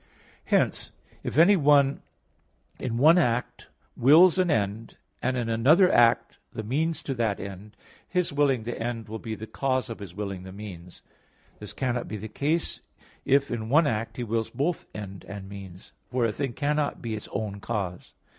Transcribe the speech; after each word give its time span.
Hence, 0.45 0.89
if 1.21 1.37
anyone 1.37 2.01
in 2.79 2.97
one 2.97 3.19
act 3.19 3.67
wills 3.95 4.39
an 4.39 4.49
end, 4.49 4.97
and 5.21 5.37
in 5.37 5.47
another 5.47 5.91
act 5.93 6.39
the 6.53 6.63
means 6.63 7.03
to 7.03 7.13
that 7.13 7.39
end, 7.39 7.77
his 8.07 8.33
willing 8.33 8.63
the 8.63 8.79
end 8.81 9.07
will 9.07 9.19
be 9.19 9.35
the 9.35 9.45
cause 9.45 9.91
of 9.91 9.99
his 9.99 10.15
willing 10.15 10.41
the 10.41 10.51
means. 10.51 11.03
This 11.59 11.73
cannot 11.73 12.07
be 12.07 12.17
the 12.17 12.27
case 12.27 12.81
if 13.25 13.51
in 13.51 13.69
one 13.69 13.85
act 13.85 14.17
he 14.17 14.23
wills 14.23 14.49
both 14.49 14.87
end 14.95 15.23
and 15.25 15.47
means; 15.47 15.91
for 16.09 16.25
a 16.25 16.31
thing 16.33 16.53
cannot 16.53 16.99
be 17.03 17.13
its 17.13 17.27
own 17.31 17.59
cause. 17.59 18.15